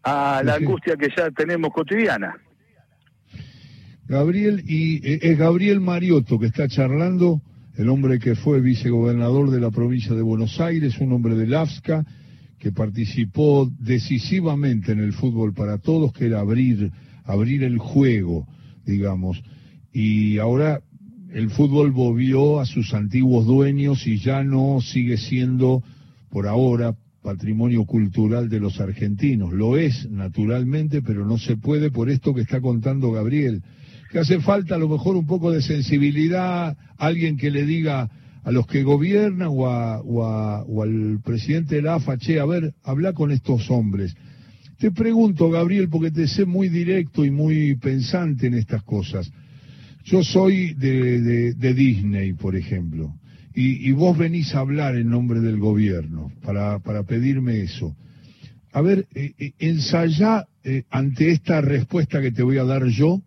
a 0.02 0.42
la 0.45 0.54
angustia 0.54 0.97
que 0.97 1.09
ya 1.16 1.31
tenemos 1.31 1.71
cotidiana. 1.73 2.37
Gabriel, 4.09 4.62
y 4.66 4.97
eh, 5.07 5.21
es 5.23 5.38
Gabriel 5.38 5.81
Mariotto 5.81 6.38
que 6.38 6.47
está 6.47 6.66
charlando, 6.66 7.40
el 7.76 7.88
hombre 7.88 8.19
que 8.19 8.35
fue 8.35 8.61
vicegobernador 8.61 9.50
de 9.50 9.61
la 9.61 9.71
provincia 9.71 10.14
de 10.14 10.23
Buenos 10.23 10.61
Aires, 10.61 10.99
un 10.99 11.12
hombre 11.12 11.35
del 11.35 11.55
AFSCA, 11.55 12.05
que 12.59 12.71
participó 12.71 13.71
decisivamente 13.81 14.93
en 14.93 15.00
el 15.00 15.12
fútbol 15.12 15.52
para 15.52 15.79
todos, 15.79 16.12
que 16.12 16.26
era 16.26 16.41
abrir, 16.41 16.93
abrir 17.25 17.64
el 17.64 17.79
juego, 17.79 18.47
digamos. 18.85 19.43
Y 19.93 20.38
ahora 20.38 20.81
el 21.33 21.50
fútbol 21.50 21.93
volvió 21.93 22.61
a 22.61 22.67
sus 22.67 22.95
antiguos 22.95 23.47
dueños 23.47 24.07
y 24.07 24.19
ya 24.19 24.45
no 24.45 24.81
sigue 24.81 25.17
siendo, 25.17 25.83
por 26.31 26.47
ahora, 26.47 26.95
patrimonio 27.23 27.85
cultural 27.85 28.49
de 28.49 28.61
los 28.61 28.81
argentinos. 28.81 29.52
Lo 29.52 29.76
es, 29.76 30.11
naturalmente, 30.11 31.02
pero 31.02 31.25
no 31.25 31.38
se 31.38 31.57
puede 31.57 31.91
por 31.91 32.11
esto 32.11 32.35
que 32.35 32.43
está 32.43 32.61
contando 32.61 33.12
Gabriel. 33.12 33.62
Que 34.12 34.19
hace 34.19 34.40
falta 34.40 34.75
a 34.75 34.78
lo 34.78 34.90
mejor 34.90 35.16
un 35.16 35.26
poco 35.26 35.50
de 35.50 35.62
sensibilidad, 35.62 36.76
alguien 36.99 37.38
que 37.38 37.50
le 37.50 37.64
diga 37.64 38.11
a 38.45 38.52
los 38.52 38.66
que 38.66 38.83
gobiernan 38.83 39.49
o, 39.50 39.64
o, 39.64 40.83
al 40.83 41.21
presidente 41.25 41.76
de 41.76 41.83
la 41.83 41.95
AFA, 41.95 42.19
che, 42.19 42.38
a 42.38 42.45
ver, 42.45 42.75
habla 42.83 43.14
con 43.14 43.33
estos 43.33 43.71
hombres. 43.71 44.14
Te 44.78 44.90
pregunto, 44.90 45.49
Gabriel, 45.49 45.88
porque 45.88 46.11
te 46.11 46.28
sé 46.28 46.45
muy 46.45 46.69
directo 46.69 47.25
y 47.25 47.31
muy 47.31 47.75
pensante 47.76 48.49
en 48.49 48.54
estas 48.54 48.83
cosas. 48.83 49.33
Yo 50.04 50.23
soy 50.23 50.75
de, 50.75 51.54
de, 51.54 51.75
Disney, 51.75 52.35
por 52.35 52.54
ejemplo, 52.54 53.14
y, 53.54 53.88
y, 53.88 53.92
vos 53.92 54.19
venís 54.19 54.54
a 54.54 54.59
hablar 54.61 54.97
en 54.97 55.09
nombre 55.09 55.40
del 55.40 55.59
gobierno 55.59 56.31
para, 56.42 56.81
para 56.81 57.04
pedirme 57.04 57.62
eso. 57.62 57.97
A 58.73 58.83
ver, 58.83 59.07
eh, 59.14 59.33
eh, 59.38 59.52
ensayá 59.59 60.47
eh, 60.64 60.85
ante 60.90 61.31
esta 61.31 61.62
respuesta 61.62 62.21
que 62.21 62.33
te 62.33 62.42
voy 62.42 62.59
a 62.59 62.64
dar 62.64 62.85
yo, 62.87 63.23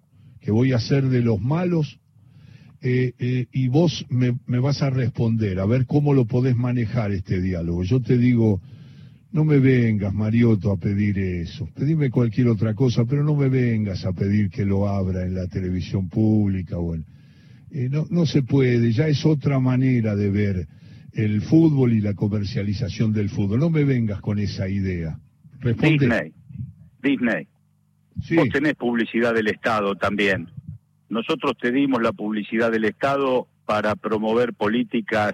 que 0.45 0.51
voy 0.51 0.73
a 0.73 0.79
ser 0.79 1.09
de 1.09 1.23
los 1.23 1.41
malos, 1.41 1.99
y 2.83 3.67
vos 3.67 4.05
me, 4.09 4.37
me, 4.45 4.59
vas 4.59 4.83
a 4.83 4.91
responder, 4.91 5.59
a 5.59 5.65
ver 5.65 5.87
cómo 5.87 6.13
lo 6.13 6.25
podés 6.25 6.55
manejar 6.55 7.11
este 7.13 7.41
diálogo. 7.41 7.83
Yo 7.83 7.99
te 7.99 8.15
digo, 8.15 8.61
no 9.31 9.43
me 9.43 9.57
vengas, 9.57 10.13
Marioto, 10.13 10.71
a 10.71 10.77
pedir 10.77 11.17
eso. 11.17 11.67
Pedime 11.73 12.11
cualquier 12.11 12.49
otra 12.49 12.75
cosa, 12.75 13.05
pero 13.05 13.23
no 13.23 13.35
me 13.35 13.49
vengas 13.49 14.05
a 14.05 14.13
pedir 14.13 14.51
que 14.51 14.65
lo 14.65 14.87
abra 14.87 15.23
en 15.23 15.33
la 15.33 15.47
televisión 15.47 16.09
pública. 16.09 16.77
Bueno, 16.77 17.05
no, 17.71 18.05
no 18.11 18.27
se 18.27 18.43
puede, 18.43 18.91
ya 18.91 19.07
es 19.07 19.25
otra 19.25 19.59
manera 19.59 20.15
de 20.15 20.29
ver 20.29 20.67
el 21.13 21.41
fútbol 21.41 21.93
y 21.93 22.01
la 22.01 22.13
comercialización 22.13 23.13
del 23.13 23.29
fútbol. 23.29 23.61
No 23.61 23.71
me 23.71 23.83
vengas 23.83 24.21
con 24.21 24.37
esa 24.37 24.69
idea. 24.69 25.17
Disney. 25.63 26.33
Disney. 27.01 27.47
Vos 28.15 28.49
tenés 28.49 28.75
publicidad 28.75 29.33
del 29.33 29.47
Estado 29.47 29.95
también. 29.95 30.49
Nosotros 31.09 31.53
te 31.59 31.71
dimos 31.71 32.01
la 32.01 32.11
publicidad 32.11 32.71
del 32.71 32.85
Estado 32.85 33.47
para 33.65 33.95
promover 33.95 34.53
políticas 34.53 35.33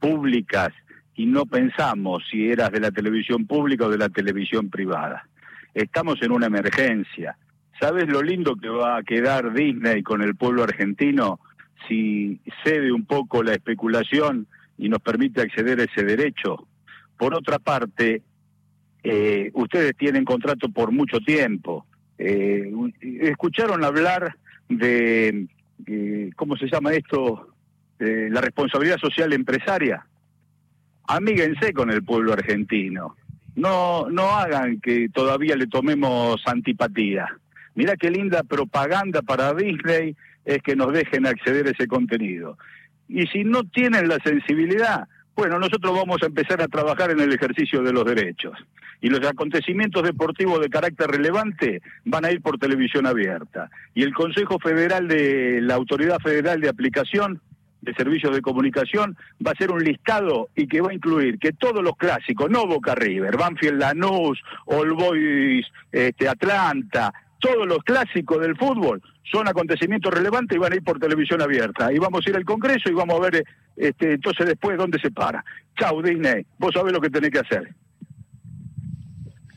públicas 0.00 0.72
y 1.14 1.26
no 1.26 1.46
pensamos 1.46 2.22
si 2.30 2.48
eras 2.48 2.72
de 2.72 2.80
la 2.80 2.90
televisión 2.90 3.46
pública 3.46 3.86
o 3.86 3.90
de 3.90 3.98
la 3.98 4.08
televisión 4.08 4.70
privada. 4.70 5.28
Estamos 5.74 6.20
en 6.22 6.32
una 6.32 6.46
emergencia. 6.46 7.36
¿Sabes 7.80 8.08
lo 8.08 8.22
lindo 8.22 8.56
que 8.56 8.68
va 8.68 8.96
a 8.96 9.02
quedar 9.02 9.52
Disney 9.52 10.02
con 10.02 10.22
el 10.22 10.34
pueblo 10.34 10.62
argentino 10.62 11.40
si 11.86 12.40
cede 12.64 12.90
un 12.90 13.04
poco 13.04 13.42
la 13.42 13.52
especulación 13.52 14.46
y 14.78 14.88
nos 14.88 15.00
permite 15.00 15.42
acceder 15.42 15.80
a 15.80 15.84
ese 15.84 16.04
derecho? 16.04 16.66
Por 17.18 17.34
otra 17.34 17.58
parte, 17.58 18.22
eh, 19.02 19.50
ustedes 19.54 19.96
tienen 19.96 20.24
contrato 20.24 20.68
por 20.70 20.92
mucho 20.92 21.18
tiempo. 21.20 21.86
Eh, 22.18 22.72
¿Escucharon 23.00 23.84
hablar 23.84 24.36
de, 24.68 25.46
eh, 25.86 26.30
¿cómo 26.36 26.56
se 26.56 26.68
llama 26.68 26.92
esto? 26.92 27.52
la 27.98 28.42
responsabilidad 28.42 28.98
social 28.98 29.32
empresaria. 29.32 30.04
Amíguense 31.08 31.72
con 31.72 31.90
el 31.90 32.04
pueblo 32.04 32.34
argentino. 32.34 33.16
No, 33.54 34.10
no 34.10 34.32
hagan 34.32 34.82
que 34.82 35.08
todavía 35.08 35.56
le 35.56 35.66
tomemos 35.66 36.42
antipatía. 36.44 37.26
Mira 37.74 37.96
qué 37.96 38.10
linda 38.10 38.42
propaganda 38.42 39.22
para 39.22 39.54
Disney 39.54 40.14
es 40.44 40.62
que 40.62 40.76
nos 40.76 40.92
dejen 40.92 41.26
acceder 41.26 41.66
a 41.66 41.70
ese 41.70 41.86
contenido. 41.86 42.58
Y 43.08 43.26
si 43.28 43.44
no 43.44 43.64
tienen 43.64 44.08
la 44.08 44.18
sensibilidad, 44.24 45.08
bueno, 45.36 45.58
nosotros 45.58 45.94
vamos 45.94 46.22
a 46.22 46.26
empezar 46.26 46.62
a 46.62 46.68
trabajar 46.68 47.10
en 47.10 47.20
el 47.20 47.32
ejercicio 47.32 47.82
de 47.82 47.92
los 47.92 48.04
derechos. 48.04 48.54
Y 49.02 49.10
los 49.10 49.24
acontecimientos 49.26 50.02
deportivos 50.02 50.60
de 50.60 50.70
carácter 50.70 51.10
relevante 51.10 51.82
van 52.06 52.24
a 52.24 52.32
ir 52.32 52.40
por 52.40 52.58
televisión 52.58 53.06
abierta. 53.06 53.70
Y 53.94 54.02
el 54.02 54.14
Consejo 54.14 54.58
Federal 54.58 55.06
de 55.06 55.60
la 55.60 55.74
Autoridad 55.74 56.18
Federal 56.18 56.60
de 56.60 56.70
Aplicación 56.70 57.42
de 57.82 57.94
Servicios 57.94 58.34
de 58.34 58.40
Comunicación 58.40 59.16
va 59.46 59.50
a 59.50 59.54
hacer 59.54 59.70
un 59.70 59.84
listado 59.84 60.48
y 60.56 60.66
que 60.66 60.80
va 60.80 60.90
a 60.90 60.94
incluir 60.94 61.38
que 61.38 61.52
todos 61.52 61.84
los 61.84 61.96
clásicos, 61.96 62.50
no 62.50 62.66
Boca 62.66 62.94
River, 62.94 63.36
Banfield 63.36 63.78
Lanús, 63.78 64.42
All 64.64 64.92
Boys 64.92 65.66
este, 65.92 66.28
Atlanta, 66.28 67.12
todos 67.38 67.66
los 67.66 67.78
clásicos 67.78 68.40
del 68.40 68.56
fútbol 68.56 69.02
son 69.30 69.48
acontecimientos 69.48 70.12
relevantes 70.12 70.56
y 70.56 70.60
van 70.60 70.72
a 70.72 70.76
ir 70.76 70.82
por 70.82 70.98
televisión 70.98 71.42
abierta. 71.42 71.92
Y 71.92 71.98
vamos 71.98 72.26
a 72.26 72.30
ir 72.30 72.36
al 72.36 72.44
Congreso 72.44 72.88
y 72.88 72.94
vamos 72.94 73.16
a 73.16 73.30
ver 73.30 73.44
este, 73.76 74.14
entonces 74.14 74.46
después 74.46 74.78
dónde 74.78 74.98
se 75.00 75.10
para. 75.10 75.44
Chau, 75.78 76.02
Disney, 76.02 76.46
vos 76.58 76.72
sabés 76.74 76.92
lo 76.92 77.00
que 77.00 77.10
tenés 77.10 77.30
que 77.30 77.40
hacer. 77.40 77.74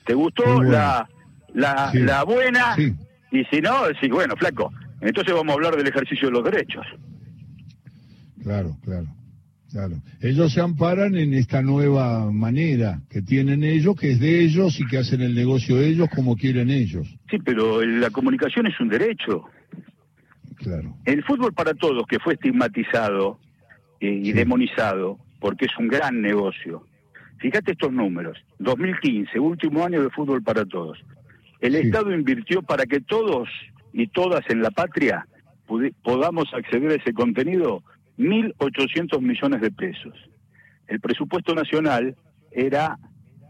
¿Te 0.05 0.13
gustó 0.13 0.63
la, 0.63 1.07
la, 1.53 1.91
la 1.93 2.23
buena? 2.23 2.75
Y 3.31 3.43
si 3.45 3.61
no, 3.61 3.83
sí, 4.01 4.09
bueno, 4.09 4.35
flaco, 4.35 4.71
entonces 5.01 5.33
vamos 5.33 5.51
a 5.51 5.53
hablar 5.53 5.75
del 5.75 5.87
ejercicio 5.87 6.29
de 6.29 6.33
los 6.33 6.43
derechos. 6.43 6.85
Claro, 8.41 8.75
claro. 8.83 9.05
Claro. 9.71 10.01
Ellos 10.21 10.53
se 10.53 10.61
amparan 10.61 11.15
en 11.15 11.33
esta 11.33 11.61
nueva 11.61 12.31
manera 12.31 13.01
que 13.09 13.21
tienen 13.21 13.63
ellos, 13.63 13.95
que 13.95 14.11
es 14.11 14.19
de 14.19 14.43
ellos 14.43 14.79
y 14.79 14.87
que 14.87 14.97
hacen 14.97 15.21
el 15.21 15.35
negocio 15.35 15.79
ellos 15.79 16.09
como 16.15 16.35
quieren 16.35 16.69
ellos. 16.69 17.07
Sí, 17.29 17.37
pero 17.43 17.83
la 17.85 18.09
comunicación 18.09 18.65
es 18.65 18.79
un 18.79 18.89
derecho. 18.89 19.45
Claro. 20.55 20.95
El 21.05 21.23
fútbol 21.23 21.53
para 21.53 21.73
todos, 21.73 22.05
que 22.07 22.19
fue 22.19 22.33
estigmatizado 22.33 23.39
eh, 23.99 24.21
y 24.23 24.31
demonizado, 24.31 25.19
porque 25.39 25.65
es 25.65 25.77
un 25.77 25.87
gran 25.87 26.21
negocio. 26.21 26.85
Fíjate 27.37 27.71
estos 27.73 27.93
números. 27.93 28.37
2015, 28.57 29.39
último 29.39 29.85
año 29.85 30.01
de 30.01 30.09
fútbol 30.09 30.43
para 30.43 30.65
todos. 30.65 30.97
El 31.61 31.75
Estado 31.75 32.13
invirtió 32.13 32.61
para 32.61 32.85
que 32.85 33.01
todos 33.01 33.49
y 33.93 34.07
todas 34.07 34.43
en 34.49 34.61
la 34.61 34.71
patria 34.71 35.27
podamos 36.03 36.51
acceder 36.53 36.91
a 36.91 36.95
ese 36.95 37.13
contenido 37.13 37.83
1.800 38.19 39.21
millones 39.21 39.61
de 39.61 39.71
pesos. 39.71 40.13
El 40.87 40.99
presupuesto 40.99 41.55
nacional 41.55 42.15
era 42.51 42.97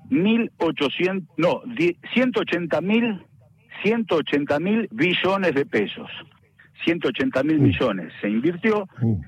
1.800, 0.09 1.27
no, 1.37 1.61
180 2.13 2.81
mil 2.81 3.25
180 3.83 4.59
mil 4.59 4.87
billones 4.91 5.55
de 5.55 5.65
pesos. 5.65 6.09
180 6.85 7.43
mil 7.43 7.59
millones. 7.59 8.13
Se 8.21 8.29
invirtió. 8.29 8.87
Uh. 9.01 9.19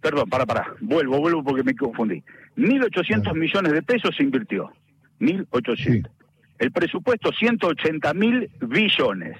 perdón, 0.00 0.30
para, 0.30 0.46
para. 0.46 0.74
Vuelvo, 0.80 1.18
vuelvo 1.18 1.44
porque 1.44 1.62
me 1.62 1.74
confundí. 1.74 2.24
1.800 2.56 3.34
millones 3.34 3.72
de 3.72 3.82
pesos 3.82 4.16
se 4.16 4.22
invirtió. 4.22 4.72
1.800. 5.20 6.08
El 6.58 6.72
presupuesto 6.72 7.30
180 7.32 8.14
mil 8.14 8.48
billones. 8.60 9.36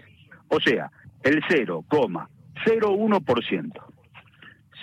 O 0.49 0.61
sea, 0.61 0.91
el 1.23 1.43
0,01%. 1.43 3.83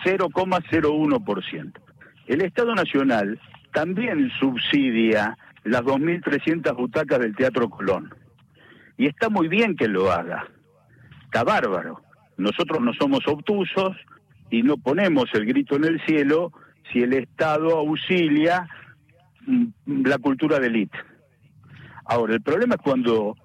0,01%. 0.04 1.74
El 2.28 2.42
Estado 2.42 2.76
Nacional 2.76 3.40
también 3.74 4.30
subsidia 4.40 5.38
las 5.64 5.82
2.300 5.82 6.76
butacas 6.76 7.20
del 7.20 7.36
Teatro 7.36 7.70
Colón. 7.70 8.14
Y 8.98 9.08
está 9.08 9.30
muy 9.30 9.48
bien 9.48 9.76
que 9.76 9.88
lo 9.88 10.12
haga. 10.12 10.48
Está 11.26 11.44
bárbaro. 11.44 12.02
Nosotros 12.38 12.82
no 12.82 12.94
somos 12.94 13.28
obtusos 13.28 13.96
y 14.50 14.64
no 14.64 14.78
ponemos 14.78 15.26
el 15.34 15.46
grito 15.46 15.76
en 15.76 15.86
el 15.86 16.02
cielo 16.06 16.52
si 16.92 17.02
el 17.02 17.14
Estado 17.14 17.78
auxilia 17.78 18.68
mm, 19.46 20.06
la 20.06 20.18
cultura 20.18 20.60
de 20.60 20.68
élite. 20.68 20.98
Ahora, 22.06 22.34
el 22.34 22.42
problema 22.42 22.76
es 22.76 22.82
cuando 22.82 23.36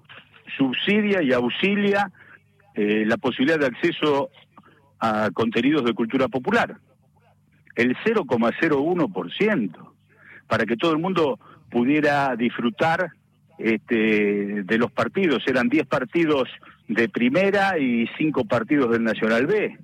subsidia 0.57 1.21
y 1.21 1.33
auxilia 1.33 2.11
eh, 2.75 3.03
la 3.05 3.17
posibilidad 3.17 3.59
de 3.59 3.67
acceso 3.67 4.29
a 5.03 5.29
contenidos 5.31 5.83
de 5.83 5.93
cultura 5.93 6.29
popular. 6.29 6.77
El 7.75 7.97
0,01%, 7.97 9.93
para 10.47 10.65
que 10.65 10.77
todo 10.77 10.93
el 10.93 10.99
mundo 10.99 11.39
pudiera 11.69 12.37
disfrutar 12.37 13.11
este, 13.57 14.63
de 14.63 14.77
los 14.77 14.93
partidos. 14.93 15.43
Eran 15.45 15.67
10 15.67 15.87
partidos 15.87 16.47
de 16.87 17.09
primera 17.09 17.77
y 17.77 18.07
5 18.17 18.45
partidos 18.45 18.91
del 18.91 19.03
Nacional 19.03 19.45
B. 19.45 19.77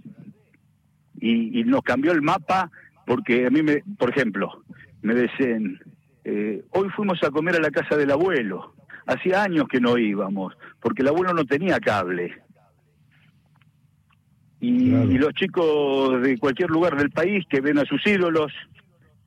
Y, 1.20 1.66
nos 1.66 1.82
cambió 1.82 2.14
el 2.14 2.22
mapa 2.22 2.72
porque 3.06 3.46
a 3.46 3.50
mí, 3.50 3.62
me, 3.62 3.84
por 3.98 4.12
ejemplo, 4.12 4.64
me 5.02 5.16
decían, 5.16 5.82
eh, 6.24 6.64
hoy 6.72 6.88
fuimos 6.96 7.22
a 7.24 7.32
comer 7.32 7.58
a 7.58 7.60
la 7.60 7.72
casa 7.72 7.98
del 7.98 8.12
abuelo. 8.12 8.74
Hacía 9.06 9.44
años 9.44 9.68
que 9.68 9.82
no 9.82 9.98
íbamos, 9.98 10.56
porque 10.80 11.02
el 11.02 11.10
abuelo 11.10 11.34
no 11.34 11.44
tenía 11.44 11.80
cable. 11.82 12.38
Y, 14.62 14.90
los 15.18 15.34
chicos 15.34 16.22
de 16.22 16.38
cualquier 16.38 16.70
lugar 16.70 16.98
del 16.98 17.12
país 17.12 17.46
que 17.50 17.62
ven 17.62 17.78
a 17.78 17.86
sus 17.86 18.06
ídolos, 18.06 18.52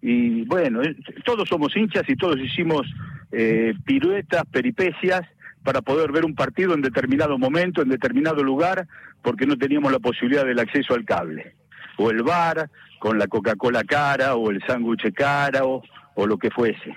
y 0.00 0.44
bueno, 0.44 0.82
eh, 0.82 0.94
todos 1.24 1.48
somos 1.48 1.74
hinchas 1.76 2.02
y 2.08 2.16
todos 2.16 2.38
hicimos 2.38 2.86
eh, 3.30 3.72
piruetas, 3.84 4.44
peripecias 4.50 5.22
para 5.62 5.80
poder 5.80 6.12
ver 6.12 6.24
un 6.24 6.34
partido 6.34 6.74
en 6.74 6.82
determinado 6.82 7.38
momento, 7.38 7.82
en 7.82 7.88
determinado 7.88 8.42
lugar, 8.42 8.86
porque 9.22 9.46
no 9.46 9.56
teníamos 9.56 9.92
la 9.92 10.00
posibilidad 10.00 10.44
del 10.44 10.58
acceso 10.58 10.94
al 10.94 11.04
cable. 11.04 11.54
O 11.96 12.10
el 12.10 12.22
bar, 12.22 12.68
con 12.98 13.18
la 13.18 13.26
Coca-Cola 13.26 13.84
cara, 13.84 14.34
o 14.34 14.50
el 14.50 14.62
sándwich 14.66 15.12
cara, 15.14 15.64
o, 15.64 15.82
o 16.14 16.26
lo 16.26 16.36
que 16.36 16.50
fuese. 16.50 16.96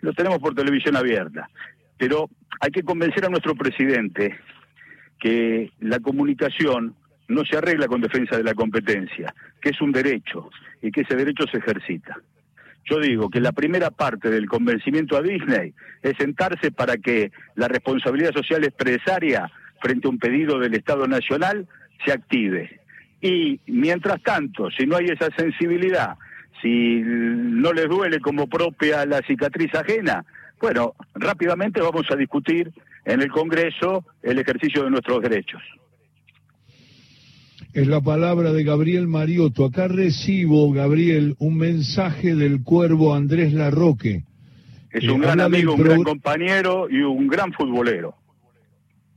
Lo 0.00 0.12
tenemos 0.12 0.38
por 0.38 0.54
televisión 0.54 0.96
abierta. 0.96 1.50
Pero 1.98 2.30
hay 2.60 2.70
que 2.70 2.82
convencer 2.82 3.26
a 3.26 3.28
nuestro 3.28 3.54
presidente 3.54 4.38
que 5.18 5.70
la 5.80 6.00
comunicación 6.00 6.94
no 7.30 7.44
se 7.44 7.56
arregla 7.56 7.86
con 7.86 8.00
defensa 8.00 8.36
de 8.36 8.44
la 8.44 8.54
competencia, 8.54 9.32
que 9.60 9.70
es 9.70 9.80
un 9.80 9.92
derecho 9.92 10.50
y 10.82 10.90
que 10.90 11.02
ese 11.02 11.16
derecho 11.16 11.44
se 11.50 11.58
ejercita. 11.58 12.18
Yo 12.84 12.98
digo 12.98 13.30
que 13.30 13.40
la 13.40 13.52
primera 13.52 13.90
parte 13.90 14.30
del 14.30 14.46
convencimiento 14.46 15.16
a 15.16 15.22
Disney 15.22 15.72
es 16.02 16.16
sentarse 16.18 16.72
para 16.72 16.96
que 16.96 17.30
la 17.54 17.68
responsabilidad 17.68 18.32
social 18.32 18.64
empresaria 18.64 19.50
frente 19.80 20.08
a 20.08 20.10
un 20.10 20.18
pedido 20.18 20.58
del 20.58 20.74
Estado 20.74 21.06
Nacional 21.06 21.68
se 22.04 22.12
active. 22.12 22.80
Y 23.20 23.60
mientras 23.66 24.22
tanto, 24.22 24.70
si 24.70 24.86
no 24.86 24.96
hay 24.96 25.06
esa 25.06 25.28
sensibilidad, 25.36 26.16
si 26.60 27.02
no 27.04 27.72
les 27.72 27.88
duele 27.88 28.18
como 28.20 28.48
propia 28.48 29.06
la 29.06 29.20
cicatriz 29.26 29.74
ajena, 29.74 30.24
Bueno, 30.60 30.92
rápidamente 31.14 31.80
vamos 31.80 32.04
a 32.10 32.16
discutir 32.16 32.70
en 33.06 33.22
el 33.22 33.30
Congreso 33.30 34.04
el 34.22 34.38
ejercicio 34.38 34.84
de 34.84 34.90
nuestros 34.90 35.22
derechos. 35.22 35.62
Es 37.72 37.86
la 37.86 38.00
palabra 38.00 38.52
de 38.52 38.64
Gabriel 38.64 39.06
Mariotto. 39.06 39.64
Acá 39.64 39.86
recibo, 39.86 40.72
Gabriel, 40.72 41.36
un 41.38 41.56
mensaje 41.56 42.34
del 42.34 42.64
cuervo 42.64 43.14
Andrés 43.14 43.52
Larroque. 43.52 44.24
Es 44.90 45.08
un 45.08 45.20
gran 45.20 45.40
amigo, 45.40 45.74
un 45.74 45.82
gran 45.82 46.02
compañero 46.02 46.88
y 46.90 47.00
un 47.02 47.28
gran 47.28 47.52
futbolero. 47.52 48.16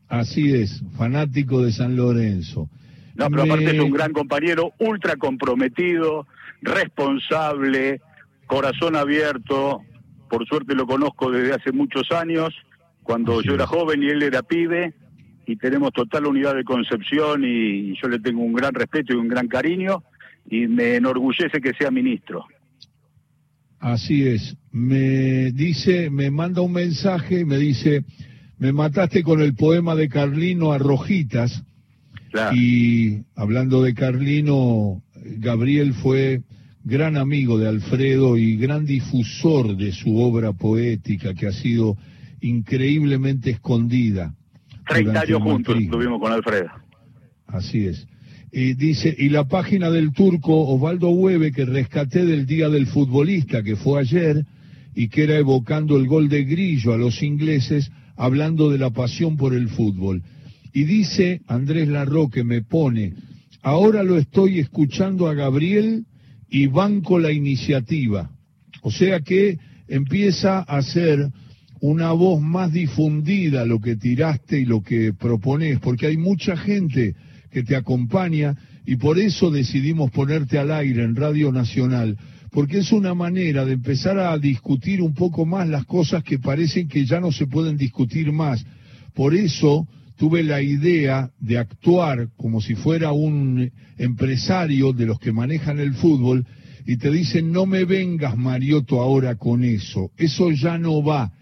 Así 0.08 0.54
es, 0.54 0.84
fanático 0.96 1.64
de 1.64 1.72
San 1.72 1.96
Lorenzo. 1.96 2.70
No, 3.16 3.28
pero 3.30 3.44
aparte 3.44 3.76
es 3.76 3.80
un 3.80 3.92
gran 3.92 4.14
compañero, 4.14 4.74
ultra 4.78 5.16
comprometido, 5.16 6.28
responsable, 6.62 8.02
corazón 8.46 8.96
abierto. 8.96 9.82
Por 10.30 10.46
suerte 10.48 10.76
lo 10.76 10.86
conozco 10.86 11.32
desde 11.32 11.56
hace 11.56 11.72
muchos 11.72 12.12
años, 12.12 12.54
cuando 13.02 13.42
yo 13.42 13.56
era 13.56 13.66
joven 13.66 14.04
y 14.04 14.10
él 14.10 14.22
era 14.22 14.44
pibe, 14.44 14.94
y 15.46 15.56
tenemos 15.58 15.92
total 15.92 16.26
unidad 16.26 16.56
de 16.56 16.64
concepción 16.64 17.44
y 17.44 17.96
yo 18.02 18.08
le 18.08 18.20
tengo 18.20 18.42
un 18.42 18.54
gran 18.54 18.74
respeto 18.74 19.14
y 19.14 19.18
un 19.18 19.28
gran 19.28 19.48
cariño, 19.48 20.04
y 20.50 20.68
me 20.68 20.96
enorgullece 20.96 21.62
que 21.62 21.74
sea 21.74 21.92
ministro. 21.92 22.46
Así 23.80 24.26
es. 24.26 24.56
Me 24.72 25.52
dice, 25.52 26.10
me 26.10 26.32
manda 26.32 26.62
un 26.62 26.72
mensaje, 26.72 27.46
me 27.46 27.58
dice, 27.58 28.06
me 28.58 28.72
mataste 28.72 29.24
con 29.24 29.42
el 29.42 29.56
poema 29.56 29.96
de 29.96 30.08
Carlino 30.08 30.72
a 30.72 30.78
Rojitas. 30.78 31.64
Y 32.56 33.20
hablando 33.36 33.84
de 33.84 33.94
Carlino, 33.94 35.04
Gabriel 35.38 35.94
fue 35.94 36.42
gran 36.84 37.18
amigo 37.18 37.60
de 37.60 37.68
Alfredo 37.68 38.38
y 38.38 38.58
gran 38.58 38.86
difusor 38.86 39.78
de 39.78 39.92
su 39.92 40.18
obra 40.18 40.54
poética 40.54 41.34
que 41.34 41.48
ha 41.48 41.52
sido 41.52 41.98
increíblemente 42.42 43.52
escondida. 43.52 44.34
Treinta 44.88 45.22
años 45.22 45.42
juntos 45.42 45.78
estuvimos 45.80 46.20
con 46.20 46.32
Alfredo. 46.32 46.70
Así 47.48 47.86
es. 47.86 48.08
Y 48.52 48.76
dice, 48.76 49.16
y 49.18 49.30
la 49.30 49.46
página 49.46 49.90
del 49.90 50.12
turco 50.12 50.68
Osvaldo 50.68 51.10
Hueve 51.10 51.52
que 51.52 51.66
rescaté 51.66 52.26
del 52.26 52.46
Día 52.46 52.70
del 52.70 52.86
Futbolista, 52.86 53.64
que 53.64 53.76
fue 53.76 54.02
ayer, 54.02 54.46
y 54.94 55.08
que 55.08 55.24
era 55.24 55.38
evocando 55.38 55.98
el 55.98 56.08
gol 56.08 56.30
de 56.30 56.44
Grillo 56.44 56.94
a 56.94 56.98
los 56.98 57.24
ingleses, 57.24 57.92
hablando 58.16 58.70
de 58.70 58.78
la 58.78 58.92
pasión 58.92 59.38
por 59.38 59.56
el 59.56 59.70
fútbol. 59.70 60.22
Y 60.72 60.84
dice 60.84 61.42
Andrés 61.48 61.88
Larroque, 61.88 62.44
me 62.44 62.62
pone, 62.62 63.14
ahora 63.62 64.04
lo 64.04 64.18
estoy 64.18 64.60
escuchando 64.60 65.28
a 65.28 65.34
Gabriel 65.34 66.06
y 66.50 66.68
banco 66.68 67.18
la 67.18 67.32
iniciativa. 67.32 68.30
O 68.82 68.92
sea 68.92 69.22
que 69.22 69.58
empieza 69.88 70.60
a 70.60 70.82
ser 70.82 71.32
una 71.84 72.14
voz 72.14 72.42
más 72.42 72.72
difundida 72.72 73.66
lo 73.66 73.82
que 73.82 73.98
tiraste 73.98 74.58
y 74.58 74.64
lo 74.64 74.82
que 74.82 75.12
propones, 75.12 75.80
porque 75.80 76.08
hay 76.08 76.16
mucha 76.16 76.56
gente 76.56 77.14
que 77.52 77.64
te 77.64 77.76
acompaña 77.76 78.56
y 78.86 78.96
por 78.96 79.20
eso 79.20 79.52
decidimos 79.52 80.10
ponerte 80.10 80.58
al 80.58 80.72
aire 80.72 81.04
en 81.04 81.14
Radio 81.14 81.52
Nacional, 81.52 82.18
porque 82.52 82.78
es 82.78 82.94
una 82.94 83.14
manera 83.14 83.66
de 83.66 83.74
empezar 83.74 84.18
a 84.18 84.38
discutir 84.38 85.02
un 85.02 85.14
poco 85.14 85.46
más 85.46 85.68
las 85.68 85.86
cosas 85.86 86.24
que 86.24 86.40
parecen 86.40 86.88
que 86.88 87.06
ya 87.06 87.20
no 87.20 87.34
se 87.34 87.48
pueden 87.48 87.76
discutir 87.76 88.32
más. 88.32 88.66
Por 89.14 89.36
eso 89.36 89.86
tuve 90.16 90.42
la 90.42 90.62
idea 90.62 91.32
de 91.42 91.58
actuar 91.58 92.30
como 92.38 92.62
si 92.62 92.76
fuera 92.76 93.12
un 93.12 93.70
empresario 93.98 94.94
de 94.94 95.06
los 95.06 95.20
que 95.20 95.34
manejan 95.34 95.80
el 95.80 95.96
fútbol 95.96 96.46
y 96.86 96.96
te 96.96 97.12
dicen 97.12 97.52
no 97.52 97.66
me 97.66 97.84
vengas 97.84 98.38
Marioto 98.38 99.02
ahora 99.02 99.36
con 99.36 99.66
eso, 99.66 100.12
eso 100.16 100.50
ya 100.52 100.78
no 100.78 101.04
va. 101.04 101.34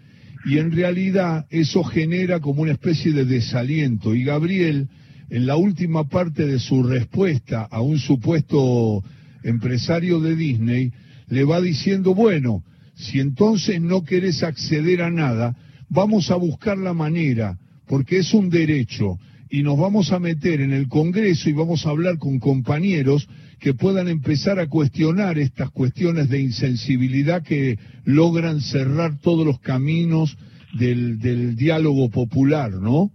Y 0.44 0.58
en 0.58 0.72
realidad 0.72 1.46
eso 1.50 1.84
genera 1.84 2.40
como 2.40 2.62
una 2.62 2.72
especie 2.72 3.12
de 3.12 3.24
desaliento. 3.24 4.14
Y 4.14 4.24
Gabriel 4.24 4.88
en 5.32 5.46
la 5.46 5.56
última 5.56 6.08
parte 6.08 6.46
de 6.46 6.58
su 6.58 6.82
respuesta 6.82 7.62
a 7.62 7.80
un 7.80 7.98
supuesto 7.98 9.02
empresario 9.42 10.20
de 10.20 10.36
Disney, 10.36 10.92
le 11.28 11.44
va 11.44 11.58
diciendo, 11.62 12.14
bueno, 12.14 12.62
si 12.94 13.18
entonces 13.18 13.80
no 13.80 14.04
querés 14.04 14.42
acceder 14.42 15.00
a 15.00 15.10
nada, 15.10 15.56
vamos 15.88 16.30
a 16.30 16.36
buscar 16.36 16.76
la 16.76 16.92
manera, 16.92 17.58
porque 17.86 18.18
es 18.18 18.34
un 18.34 18.50
derecho, 18.50 19.18
y 19.48 19.62
nos 19.62 19.78
vamos 19.78 20.12
a 20.12 20.18
meter 20.18 20.60
en 20.60 20.74
el 20.74 20.88
Congreso 20.88 21.48
y 21.48 21.54
vamos 21.54 21.86
a 21.86 21.90
hablar 21.90 22.18
con 22.18 22.38
compañeros 22.38 23.26
que 23.62 23.74
puedan 23.74 24.08
empezar 24.08 24.58
a 24.58 24.66
cuestionar 24.66 25.38
estas 25.38 25.70
cuestiones 25.70 26.28
de 26.28 26.40
insensibilidad 26.40 27.44
que 27.44 27.78
logran 28.04 28.60
cerrar 28.60 29.18
todos 29.22 29.46
los 29.46 29.60
caminos 29.60 30.36
del, 30.72 31.54
diálogo 31.54 32.10
popular, 32.10 32.72
¿no? 32.72 33.12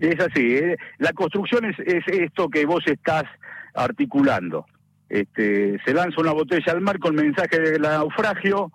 Es 0.00 0.18
así, 0.18 0.56
¿eh? 0.56 0.76
la 0.98 1.12
construcción 1.12 1.66
es, 1.66 1.76
esto 2.08 2.48
que 2.48 2.66
vos 2.66 2.82
estás 2.86 3.22
articulando. 3.74 4.66
Este, 5.08 5.78
se 5.84 5.94
lanza 5.94 6.20
una 6.20 6.32
botella 6.32 6.72
al 6.72 6.80
mar 6.80 6.98
con 6.98 7.14
mensaje 7.14 7.60
de 7.60 7.78
naufragio, 7.78 8.72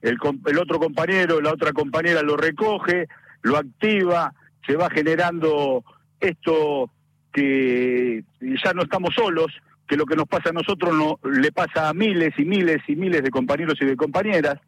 el, 0.00 0.16
el 0.46 0.58
otro 0.58 0.78
compañero, 0.78 1.42
la 1.42 1.52
otra 1.52 1.72
compañera 1.74 2.22
lo 2.22 2.38
recoge, 2.38 3.06
lo 3.42 3.58
activa, 3.58 4.32
se 4.66 4.76
va 4.76 4.88
generando 4.88 5.84
esto 6.20 6.90
que 7.34 8.24
ya 8.40 8.72
no 8.72 8.84
estamos 8.84 9.14
solos, 9.14 9.52
que 9.88 9.96
lo 9.96 10.06
que 10.06 10.16
nos 10.16 10.26
pasa 10.26 10.50
a 10.50 10.52
nosotros 10.52 10.94
no, 10.94 11.18
le 11.28 11.52
pasa 11.52 11.88
a 11.88 11.94
miles 11.94 12.32
y 12.38 12.44
miles 12.44 12.78
y 12.88 12.96
miles 12.96 13.22
de 13.22 13.30
compañeros 13.30 13.78
y 13.80 13.84
de 13.84 13.96
compañeras, 13.96 14.58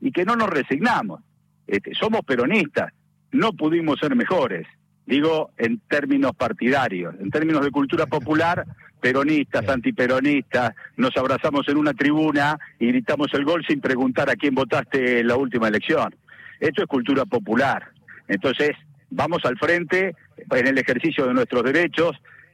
y 0.00 0.12
que 0.12 0.24
no 0.24 0.36
nos 0.36 0.50
resignamos. 0.50 1.20
Este, 1.66 1.94
somos 1.94 2.22
peronistas, 2.22 2.92
no 3.30 3.52
pudimos 3.52 3.98
ser 4.00 4.16
mejores 4.16 4.66
digo 5.06 5.50
en 5.58 5.80
términos 5.88 6.32
partidarios, 6.36 7.14
en 7.20 7.30
términos 7.30 7.64
de 7.64 7.70
cultura 7.70 8.06
popular, 8.06 8.64
peronistas, 9.00 9.68
antiperonistas, 9.68 10.74
nos 10.96 11.16
abrazamos 11.16 11.68
en 11.68 11.76
una 11.76 11.92
tribuna 11.92 12.58
y 12.78 12.88
gritamos 12.88 13.28
el 13.32 13.44
gol 13.44 13.64
sin 13.66 13.80
preguntar 13.80 14.30
a 14.30 14.36
quién 14.36 14.54
votaste 14.54 15.20
en 15.20 15.26
la 15.26 15.36
última 15.36 15.68
elección. 15.68 16.14
Esto 16.60 16.82
es 16.82 16.88
cultura 16.88 17.24
popular. 17.24 17.88
Entonces, 18.28 18.70
vamos 19.10 19.44
al 19.44 19.58
frente 19.58 20.14
en 20.50 20.66
el 20.66 20.78
ejercicio 20.78 21.26
de 21.26 21.34
nuestros 21.34 21.64
derechos 21.64 22.12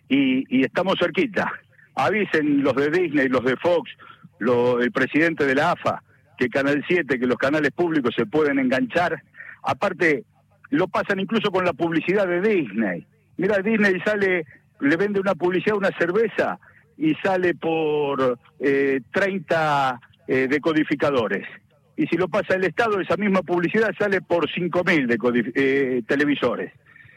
y, 0.08 0.64
estamos 0.64 0.96
cerquita. 0.98 1.52
Avisen 1.98 2.62
los 2.62 2.76
de 2.76 2.90
Disney, 2.90 3.28
los 3.28 3.44
de 3.44 3.56
Fox, 3.56 3.90
el 4.38 4.92
presidente 4.92 5.44
de 5.44 5.56
la 5.56 5.72
AFA, 5.72 6.00
que 6.38 6.48
Canal 6.48 6.84
7, 6.86 7.18
que 7.18 7.26
los 7.26 7.36
canales 7.36 7.72
públicos 7.72 8.14
se 8.16 8.24
pueden 8.24 8.60
enganchar. 8.60 9.20
Aparte, 9.64 10.22
lo 10.70 10.86
pasan 10.86 11.18
incluso 11.18 11.50
con 11.50 11.64
la 11.64 11.72
publicidad 11.72 12.28
de 12.28 12.40
Disney. 12.40 13.04
Mira, 13.36 13.58
Disney 13.58 14.00
sale, 14.04 14.46
le 14.78 14.96
vende 14.96 15.18
una 15.18 15.34
publicidad, 15.34 15.76
una 15.76 15.90
cerveza, 15.98 16.60
y 16.96 17.16
sale 17.16 17.54
por 17.54 18.38
eh, 18.60 19.00
30 19.12 20.00
eh, 20.28 20.46
decodificadores. 20.48 21.48
Y 21.96 22.06
si 22.06 22.16
lo 22.16 22.28
pasa 22.28 22.54
el 22.54 22.62
Estado, 22.62 23.00
esa 23.00 23.16
misma 23.16 23.42
publicidad 23.42 23.90
sale 23.98 24.20
por 24.20 24.48
5.000 24.48 25.52
eh, 25.56 26.02
televisores. 26.06 26.72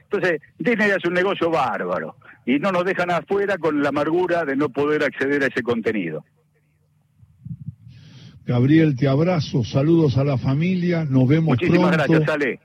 Entonces, 0.06 0.42
Disney 0.58 0.90
hace 0.90 1.08
un 1.08 1.14
negocio 1.14 1.52
bárbaro 1.52 2.16
y 2.46 2.60
no 2.60 2.72
nos 2.72 2.86
dejan 2.86 3.12
afuera 3.12 3.58
con 3.58 3.82
la 3.82 3.90
amargura 3.90 4.46
de 4.46 4.56
no 4.56 4.70
poder 4.70 5.04
acceder 5.04 5.44
a 5.44 5.48
ese 5.48 5.62
contenido. 5.62 6.24
Gabriel, 8.46 8.96
te 8.96 9.08
abrazo, 9.08 9.64
saludos 9.64 10.18
a 10.18 10.24
la 10.24 10.38
familia, 10.38 11.06
nos 11.06 11.28
vemos 11.28 11.58
Muchísimas 11.60 11.92
gracias, 11.92 12.28
Ale. 12.28 12.60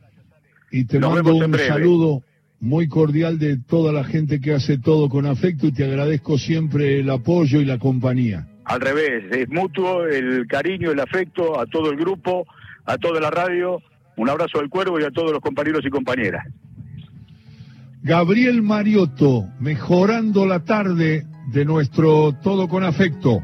Y 0.70 0.84
te 0.84 0.98
mando 0.98 1.34
un 1.34 1.54
saludo 1.58 2.22
muy 2.60 2.88
cordial 2.88 3.38
de 3.38 3.58
toda 3.58 3.92
la 3.92 4.04
gente 4.04 4.40
que 4.40 4.54
hace 4.54 4.78
todo 4.78 5.08
con 5.08 5.26
afecto 5.26 5.66
y 5.66 5.72
te 5.72 5.84
agradezco 5.84 6.38
siempre 6.38 7.00
el 7.00 7.10
apoyo 7.10 7.60
y 7.60 7.64
la 7.64 7.78
compañía. 7.78 8.48
Al 8.64 8.80
revés, 8.80 9.24
es 9.30 9.48
mutuo 9.48 10.06
el 10.06 10.46
cariño, 10.48 10.90
el 10.90 10.98
afecto 10.98 11.60
a 11.60 11.66
todo 11.66 11.90
el 11.90 11.96
grupo, 11.96 12.46
a 12.84 12.98
toda 12.98 13.20
la 13.20 13.30
radio. 13.30 13.80
Un 14.16 14.30
abrazo 14.30 14.58
al 14.58 14.70
cuervo 14.70 14.98
y 14.98 15.04
a 15.04 15.10
todos 15.10 15.30
los 15.30 15.40
compañeros 15.40 15.84
y 15.84 15.90
compañeras. 15.90 16.46
Gabriel 18.07 18.62
Mariotto, 18.62 19.49
mejorando 19.59 20.47
la 20.47 20.61
tarde 20.61 21.27
de 21.53 21.64
nuestro 21.64 22.37
Todo 22.40 22.69
con 22.69 22.85
Afecto. 22.85 23.42